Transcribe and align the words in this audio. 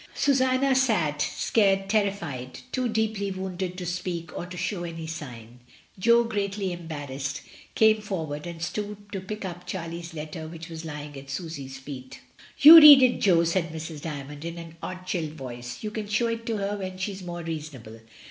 Susanna 0.15 0.73
sat, 0.73 1.21
scared, 1.21 1.87
terrified, 1.87 2.61
too 2.71 2.89
deeply 2.89 3.29
wounded 3.29 3.77
to 3.77 3.83
spealc'.or 3.85 4.47
tO 4.47 4.57
show 4.57 4.83
any 4.83 5.05
sign. 5.05 5.59
Jo, 5.99 6.23
greatly 6.23 6.69
embar 6.69 6.87
Il6 7.07 7.07
MRS. 7.07 7.07
DYMOND. 7.07 7.09
rassed, 7.11 7.41
came 7.75 8.01
forward 8.01 8.47
and 8.47 8.63
stooped 8.63 9.11
to 9.11 9.21
pick 9.21 9.45
up 9.45 9.67
Charlie's 9.67 10.15
letter 10.15 10.47
which 10.47 10.69
was 10.69 10.83
lying 10.85 11.15
at 11.19 11.29
Sus/s 11.29 11.77
feet 11.77 12.19
"Yes, 12.57 12.75
read 12.81 13.03
it, 13.03 13.19
Jo," 13.21 13.43
said 13.43 13.69
Mrs. 13.71 14.01
Dymond, 14.01 14.43
in 14.43 14.57
an 14.57 14.75
odd 14.81 15.05
chill 15.05 15.27
voice. 15.29 15.83
"You 15.83 15.91
can 15.91 16.07
show 16.07 16.25
it 16.29 16.47
to 16.47 16.57
her 16.57 16.77
when 16.77 16.97
she 16.97 17.11
is 17.11 17.21
more 17.21 17.43
reasonable. 17.43 17.99